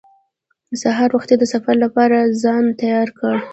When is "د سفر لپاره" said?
1.39-2.17